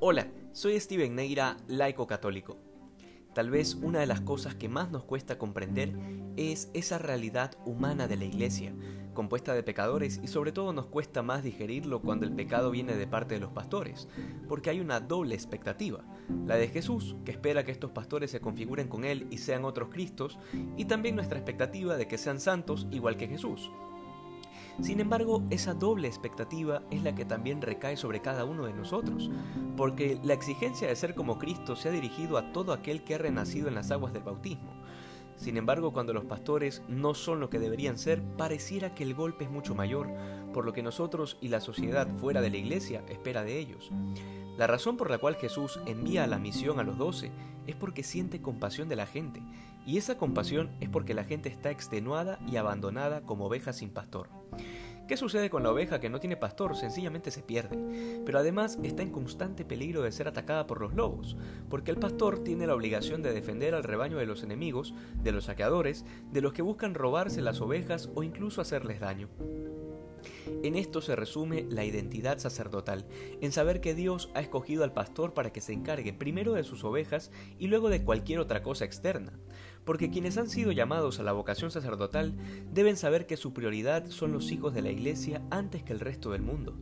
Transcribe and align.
Hola, 0.00 0.28
soy 0.52 0.78
Steven 0.78 1.16
Neira, 1.16 1.56
laico 1.66 2.06
católico. 2.06 2.56
Tal 3.34 3.50
vez 3.50 3.74
una 3.74 3.98
de 3.98 4.06
las 4.06 4.20
cosas 4.20 4.54
que 4.54 4.68
más 4.68 4.92
nos 4.92 5.02
cuesta 5.02 5.38
comprender 5.38 5.92
es 6.36 6.70
esa 6.72 6.98
realidad 6.98 7.56
humana 7.66 8.06
de 8.06 8.16
la 8.16 8.24
iglesia, 8.24 8.72
compuesta 9.12 9.54
de 9.54 9.64
pecadores 9.64 10.20
y 10.22 10.28
sobre 10.28 10.52
todo 10.52 10.72
nos 10.72 10.86
cuesta 10.86 11.24
más 11.24 11.42
digerirlo 11.42 12.00
cuando 12.00 12.26
el 12.26 12.32
pecado 12.32 12.70
viene 12.70 12.94
de 12.94 13.08
parte 13.08 13.34
de 13.34 13.40
los 13.40 13.50
pastores, 13.50 14.06
porque 14.48 14.70
hay 14.70 14.78
una 14.78 15.00
doble 15.00 15.34
expectativa, 15.34 16.04
la 16.46 16.54
de 16.54 16.68
Jesús, 16.68 17.16
que 17.24 17.32
espera 17.32 17.64
que 17.64 17.72
estos 17.72 17.90
pastores 17.90 18.30
se 18.30 18.40
configuren 18.40 18.86
con 18.86 19.02
Él 19.02 19.26
y 19.32 19.38
sean 19.38 19.64
otros 19.64 19.88
Cristos, 19.88 20.38
y 20.76 20.84
también 20.84 21.16
nuestra 21.16 21.40
expectativa 21.40 21.96
de 21.96 22.06
que 22.06 22.18
sean 22.18 22.38
santos 22.38 22.86
igual 22.92 23.16
que 23.16 23.26
Jesús. 23.26 23.68
Sin 24.80 25.00
embargo, 25.00 25.42
esa 25.50 25.74
doble 25.74 26.06
expectativa 26.06 26.82
es 26.90 27.02
la 27.02 27.14
que 27.14 27.24
también 27.24 27.60
recae 27.60 27.96
sobre 27.96 28.20
cada 28.20 28.44
uno 28.44 28.66
de 28.66 28.72
nosotros, 28.72 29.28
porque 29.76 30.20
la 30.22 30.34
exigencia 30.34 30.86
de 30.86 30.94
ser 30.94 31.14
como 31.14 31.38
Cristo 31.38 31.74
se 31.74 31.88
ha 31.88 31.92
dirigido 31.92 32.38
a 32.38 32.52
todo 32.52 32.72
aquel 32.72 33.02
que 33.02 33.16
ha 33.16 33.18
renacido 33.18 33.68
en 33.68 33.74
las 33.74 33.90
aguas 33.90 34.12
del 34.12 34.22
bautismo. 34.22 34.72
Sin 35.36 35.56
embargo, 35.56 35.92
cuando 35.92 36.12
los 36.12 36.24
pastores 36.24 36.82
no 36.88 37.14
son 37.14 37.40
lo 37.40 37.50
que 37.50 37.58
deberían 37.58 37.98
ser, 37.98 38.22
pareciera 38.36 38.94
que 38.94 39.04
el 39.04 39.14
golpe 39.14 39.44
es 39.44 39.50
mucho 39.50 39.74
mayor, 39.74 40.08
por 40.52 40.64
lo 40.64 40.72
que 40.72 40.82
nosotros 40.82 41.38
y 41.40 41.48
la 41.48 41.60
sociedad 41.60 42.08
fuera 42.20 42.40
de 42.40 42.50
la 42.50 42.56
iglesia 42.56 43.04
espera 43.08 43.44
de 43.44 43.58
ellos. 43.58 43.90
La 44.58 44.66
razón 44.66 44.96
por 44.96 45.08
la 45.08 45.18
cual 45.18 45.36
Jesús 45.36 45.78
envía 45.86 46.26
la 46.26 46.40
misión 46.40 46.80
a 46.80 46.82
los 46.82 46.98
doce 46.98 47.30
es 47.68 47.76
porque 47.76 48.02
siente 48.02 48.42
compasión 48.42 48.88
de 48.88 48.96
la 48.96 49.06
gente, 49.06 49.40
y 49.86 49.98
esa 49.98 50.18
compasión 50.18 50.72
es 50.80 50.88
porque 50.88 51.14
la 51.14 51.22
gente 51.22 51.48
está 51.48 51.70
extenuada 51.70 52.40
y 52.44 52.56
abandonada 52.56 53.20
como 53.20 53.46
ovejas 53.46 53.76
sin 53.76 53.90
pastor. 53.90 54.28
¿Qué 55.06 55.16
sucede 55.16 55.48
con 55.48 55.62
la 55.62 55.70
oveja 55.70 56.00
que 56.00 56.10
no 56.10 56.18
tiene 56.18 56.36
pastor? 56.36 56.74
Sencillamente 56.74 57.30
se 57.30 57.44
pierde, 57.44 58.20
pero 58.26 58.40
además 58.40 58.80
está 58.82 59.02
en 59.02 59.12
constante 59.12 59.64
peligro 59.64 60.02
de 60.02 60.10
ser 60.10 60.26
atacada 60.26 60.66
por 60.66 60.80
los 60.80 60.92
lobos, 60.92 61.36
porque 61.70 61.92
el 61.92 61.96
pastor 61.96 62.42
tiene 62.42 62.66
la 62.66 62.74
obligación 62.74 63.22
de 63.22 63.32
defender 63.32 63.76
al 63.76 63.84
rebaño 63.84 64.18
de 64.18 64.26
los 64.26 64.42
enemigos, 64.42 64.92
de 65.22 65.30
los 65.30 65.44
saqueadores, 65.44 66.04
de 66.32 66.40
los 66.40 66.52
que 66.52 66.62
buscan 66.62 66.94
robarse 66.94 67.42
las 67.42 67.60
ovejas 67.60 68.10
o 68.16 68.24
incluso 68.24 68.60
hacerles 68.60 68.98
daño. 68.98 69.28
En 70.62 70.76
esto 70.76 71.00
se 71.00 71.16
resume 71.16 71.66
la 71.68 71.84
identidad 71.84 72.38
sacerdotal, 72.38 73.06
en 73.40 73.52
saber 73.52 73.80
que 73.80 73.94
Dios 73.94 74.30
ha 74.34 74.40
escogido 74.40 74.84
al 74.84 74.92
pastor 74.92 75.34
para 75.34 75.52
que 75.52 75.60
se 75.60 75.72
encargue 75.72 76.12
primero 76.12 76.52
de 76.52 76.64
sus 76.64 76.84
ovejas 76.84 77.30
y 77.58 77.66
luego 77.68 77.88
de 77.88 78.02
cualquier 78.02 78.40
otra 78.40 78.62
cosa 78.62 78.84
externa, 78.84 79.32
porque 79.84 80.10
quienes 80.10 80.36
han 80.36 80.50
sido 80.50 80.72
llamados 80.72 81.18
a 81.18 81.22
la 81.22 81.32
vocación 81.32 81.70
sacerdotal 81.70 82.34
deben 82.72 82.96
saber 82.96 83.26
que 83.26 83.36
su 83.36 83.52
prioridad 83.52 84.08
son 84.10 84.32
los 84.32 84.52
hijos 84.52 84.74
de 84.74 84.82
la 84.82 84.90
iglesia 84.90 85.42
antes 85.50 85.82
que 85.82 85.92
el 85.92 86.00
resto 86.00 86.30
del 86.30 86.42
mundo, 86.42 86.76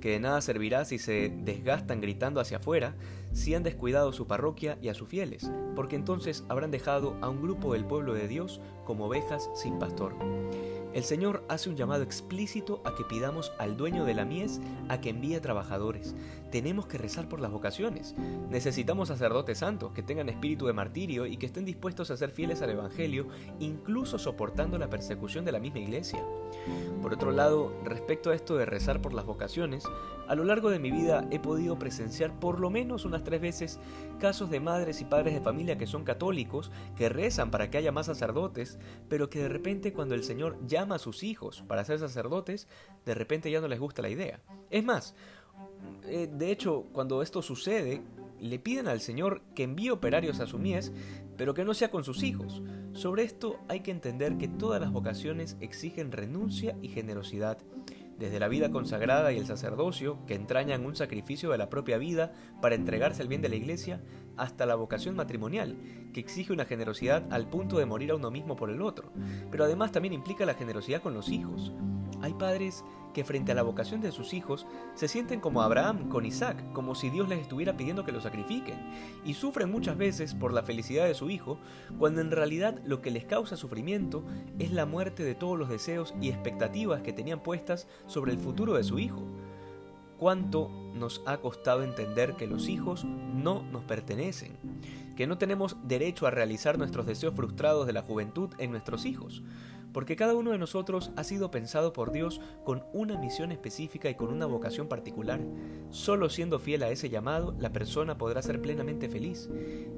que 0.00 0.10
de 0.10 0.20
nada 0.20 0.40
servirá 0.40 0.84
si 0.84 0.98
se 0.98 1.32
desgastan 1.44 2.00
gritando 2.00 2.40
hacia 2.40 2.58
afuera, 2.58 2.94
si 3.32 3.54
han 3.54 3.62
descuidado 3.62 4.12
su 4.12 4.26
parroquia 4.26 4.78
y 4.80 4.88
a 4.88 4.94
sus 4.94 5.08
fieles, 5.08 5.50
porque 5.74 5.96
entonces 5.96 6.44
habrán 6.48 6.70
dejado 6.70 7.16
a 7.20 7.28
un 7.28 7.42
grupo 7.42 7.72
del 7.72 7.84
pueblo 7.84 8.14
de 8.14 8.28
Dios 8.28 8.60
como 8.84 9.06
ovejas 9.06 9.50
sin 9.54 9.78
pastor. 9.78 10.14
El 10.96 11.04
Señor 11.04 11.44
hace 11.50 11.68
un 11.68 11.76
llamado 11.76 12.02
explícito 12.02 12.80
a 12.86 12.94
que 12.94 13.04
pidamos 13.04 13.52
al 13.58 13.76
dueño 13.76 14.06
de 14.06 14.14
la 14.14 14.24
mies 14.24 14.62
a 14.88 14.98
que 14.98 15.10
envíe 15.10 15.38
trabajadores. 15.40 16.14
Tenemos 16.50 16.86
que 16.86 16.98
rezar 16.98 17.28
por 17.28 17.40
las 17.40 17.50
vocaciones. 17.50 18.14
Necesitamos 18.50 19.08
sacerdotes 19.08 19.58
santos 19.58 19.92
que 19.92 20.02
tengan 20.02 20.28
espíritu 20.28 20.66
de 20.66 20.72
martirio 20.72 21.26
y 21.26 21.36
que 21.36 21.46
estén 21.46 21.64
dispuestos 21.64 22.10
a 22.10 22.16
ser 22.16 22.30
fieles 22.30 22.62
al 22.62 22.70
Evangelio, 22.70 23.28
incluso 23.58 24.18
soportando 24.18 24.78
la 24.78 24.90
persecución 24.90 25.44
de 25.44 25.52
la 25.52 25.60
misma 25.60 25.80
iglesia. 25.80 26.24
Por 27.02 27.14
otro 27.14 27.30
lado, 27.32 27.72
respecto 27.84 28.30
a 28.30 28.34
esto 28.34 28.56
de 28.56 28.66
rezar 28.66 29.00
por 29.02 29.12
las 29.12 29.26
vocaciones, 29.26 29.84
a 30.28 30.34
lo 30.34 30.44
largo 30.44 30.70
de 30.70 30.78
mi 30.78 30.90
vida 30.90 31.26
he 31.30 31.38
podido 31.38 31.78
presenciar 31.78 32.38
por 32.38 32.58
lo 32.58 32.70
menos 32.70 33.04
unas 33.04 33.22
tres 33.22 33.40
veces 33.40 33.78
casos 34.18 34.50
de 34.50 34.60
madres 34.60 35.00
y 35.00 35.04
padres 35.04 35.34
de 35.34 35.40
familia 35.40 35.78
que 35.78 35.86
son 35.86 36.04
católicos, 36.04 36.70
que 36.96 37.08
rezan 37.08 37.50
para 37.50 37.70
que 37.70 37.78
haya 37.78 37.92
más 37.92 38.06
sacerdotes, 38.06 38.78
pero 39.08 39.30
que 39.30 39.40
de 39.40 39.48
repente 39.48 39.92
cuando 39.92 40.14
el 40.14 40.24
Señor 40.24 40.58
llama 40.66 40.96
a 40.96 41.00
sus 41.00 41.22
hijos 41.22 41.62
para 41.68 41.84
ser 41.84 41.98
sacerdotes, 41.98 42.68
de 43.04 43.14
repente 43.14 43.50
ya 43.50 43.60
no 43.60 43.68
les 43.68 43.80
gusta 43.80 44.02
la 44.02 44.08
idea. 44.08 44.40
Es 44.70 44.84
más, 44.84 45.14
eh, 46.04 46.28
de 46.32 46.50
hecho, 46.50 46.84
cuando 46.92 47.22
esto 47.22 47.42
sucede, 47.42 48.02
le 48.40 48.58
piden 48.58 48.88
al 48.88 49.00
Señor 49.00 49.42
que 49.54 49.64
envíe 49.64 49.90
operarios 49.90 50.40
a 50.40 50.46
su 50.46 50.58
mies, 50.58 50.92
pero 51.36 51.54
que 51.54 51.64
no 51.64 51.74
sea 51.74 51.90
con 51.90 52.04
sus 52.04 52.22
hijos. 52.22 52.62
Sobre 52.92 53.24
esto 53.24 53.58
hay 53.68 53.80
que 53.80 53.90
entender 53.90 54.38
que 54.38 54.48
todas 54.48 54.80
las 54.80 54.92
vocaciones 54.92 55.56
exigen 55.60 56.12
renuncia 56.12 56.76
y 56.82 56.88
generosidad 56.88 57.58
desde 58.18 58.40
la 58.40 58.48
vida 58.48 58.70
consagrada 58.70 59.32
y 59.32 59.38
el 59.38 59.46
sacerdocio, 59.46 60.18
que 60.26 60.34
entrañan 60.34 60.86
un 60.86 60.96
sacrificio 60.96 61.50
de 61.50 61.58
la 61.58 61.68
propia 61.68 61.98
vida 61.98 62.32
para 62.62 62.74
entregarse 62.74 63.22
al 63.22 63.28
bien 63.28 63.42
de 63.42 63.50
la 63.50 63.56
iglesia, 63.56 64.00
hasta 64.36 64.66
la 64.66 64.74
vocación 64.74 65.16
matrimonial, 65.16 65.76
que 66.14 66.20
exige 66.20 66.52
una 66.52 66.64
generosidad 66.64 67.30
al 67.30 67.48
punto 67.48 67.78
de 67.78 67.86
morir 67.86 68.12
a 68.12 68.16
uno 68.16 68.30
mismo 68.30 68.56
por 68.56 68.70
el 68.70 68.80
otro, 68.80 69.12
pero 69.50 69.64
además 69.64 69.92
también 69.92 70.14
implica 70.14 70.46
la 70.46 70.54
generosidad 70.54 71.02
con 71.02 71.14
los 71.14 71.28
hijos. 71.28 71.72
Hay 72.22 72.34
padres 72.34 72.84
que 73.16 73.24
frente 73.24 73.52
a 73.52 73.54
la 73.54 73.62
vocación 73.62 74.02
de 74.02 74.12
sus 74.12 74.34
hijos 74.34 74.66
se 74.94 75.08
sienten 75.08 75.40
como 75.40 75.62
Abraham 75.62 76.10
con 76.10 76.26
Isaac, 76.26 76.62
como 76.74 76.94
si 76.94 77.08
Dios 77.08 77.30
les 77.30 77.40
estuviera 77.40 77.74
pidiendo 77.74 78.04
que 78.04 78.12
lo 78.12 78.20
sacrifiquen, 78.20 78.76
y 79.24 79.32
sufren 79.32 79.70
muchas 79.70 79.96
veces 79.96 80.34
por 80.34 80.52
la 80.52 80.62
felicidad 80.62 81.06
de 81.06 81.14
su 81.14 81.30
hijo, 81.30 81.56
cuando 81.98 82.20
en 82.20 82.30
realidad 82.30 82.78
lo 82.84 83.00
que 83.00 83.10
les 83.10 83.24
causa 83.24 83.56
sufrimiento 83.56 84.22
es 84.58 84.70
la 84.70 84.84
muerte 84.84 85.24
de 85.24 85.34
todos 85.34 85.58
los 85.58 85.70
deseos 85.70 86.14
y 86.20 86.28
expectativas 86.28 87.00
que 87.00 87.14
tenían 87.14 87.42
puestas 87.42 87.88
sobre 88.06 88.32
el 88.32 88.38
futuro 88.38 88.74
de 88.74 88.84
su 88.84 88.98
hijo. 88.98 89.22
¿Cuánto 90.18 90.70
nos 90.94 91.22
ha 91.24 91.38
costado 91.38 91.82
entender 91.84 92.36
que 92.36 92.46
los 92.46 92.68
hijos 92.68 93.04
no 93.04 93.62
nos 93.72 93.84
pertenecen? 93.84 94.58
Que 95.16 95.26
no 95.26 95.38
tenemos 95.38 95.76
derecho 95.84 96.26
a 96.26 96.30
realizar 96.30 96.76
nuestros 96.76 97.06
deseos 97.06 97.34
frustrados 97.34 97.86
de 97.86 97.94
la 97.94 98.02
juventud 98.02 98.50
en 98.58 98.70
nuestros 98.72 99.06
hijos, 99.06 99.42
porque 99.96 100.14
cada 100.14 100.34
uno 100.34 100.50
de 100.50 100.58
nosotros 100.58 101.10
ha 101.16 101.24
sido 101.24 101.50
pensado 101.50 101.94
por 101.94 102.12
Dios 102.12 102.42
con 102.64 102.84
una 102.92 103.18
misión 103.18 103.50
específica 103.50 104.10
y 104.10 104.14
con 104.14 104.28
una 104.28 104.44
vocación 104.44 104.88
particular. 104.88 105.40
Solo 105.88 106.28
siendo 106.28 106.58
fiel 106.58 106.82
a 106.82 106.90
ese 106.90 107.08
llamado, 107.08 107.56
la 107.58 107.72
persona 107.72 108.18
podrá 108.18 108.42
ser 108.42 108.60
plenamente 108.60 109.08
feliz. 109.08 109.48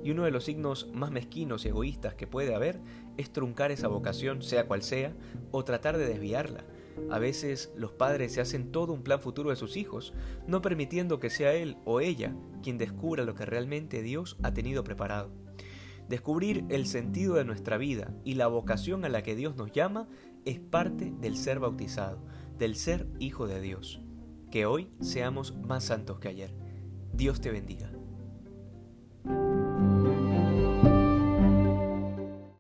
Y 0.05 0.13
uno 0.13 0.23
de 0.23 0.31
los 0.31 0.45
signos 0.45 0.89
más 0.93 1.11
mezquinos 1.11 1.65
y 1.65 1.71
egoístas 1.71 2.15
que 2.15 2.29
puede 2.29 2.55
haber 2.55 2.79
es 3.17 3.33
truncar 3.33 3.73
esa 3.73 3.89
vocación, 3.89 4.41
sea 4.41 4.69
cual 4.69 4.83
sea, 4.83 5.17
o 5.51 5.65
tratar 5.65 5.99
de 5.99 6.07
desviarla 6.07 6.65
a 7.11 7.19
veces 7.19 7.73
los 7.77 7.91
padres 7.91 8.33
se 8.33 8.41
hacen 8.41 8.71
todo 8.71 8.93
un 8.93 9.03
plan 9.03 9.21
futuro 9.21 9.51
de 9.51 9.57
sus 9.57 9.77
hijos, 9.77 10.13
no 10.47 10.63
permitiendo 10.63 11.19
que 11.19 11.31
sea 11.31 11.55
él 11.55 11.77
o 11.85 12.01
ella 12.01 12.35
quien 12.63 12.79
descubra 12.79 13.25
lo 13.25 13.35
que 13.35 13.47
realmente 13.47 14.03
Dios 14.03 14.37
ha 14.45 14.53
tenido 14.55 14.85
preparado. 14.85 15.48
Descubrir 16.09 16.65
el 16.71 16.87
sentido 16.87 17.35
de 17.35 17.45
nuestra 17.45 17.77
vida 17.77 18.15
y 18.25 18.35
la 18.35 18.47
vocación 18.47 19.05
a 19.05 19.09
la 19.09 19.23
que 19.23 19.37
Dios 19.37 19.57
nos 19.57 19.73
llama 19.73 20.09
es 20.47 20.59
parte 20.59 21.13
del 21.21 21.37
ser 21.37 21.61
bautizado, 21.61 22.25
del 22.59 22.77
ser 22.77 23.07
hijo 23.19 23.47
de 23.47 23.61
Dios. 23.61 24.01
Que 24.51 24.65
hoy 24.65 24.89
seamos 25.01 25.55
más 25.59 25.85
santos 25.85 26.19
que 26.19 26.29
ayer. 26.29 26.55
Dios 27.13 27.41
te 27.43 27.51
bendiga. 27.51 27.98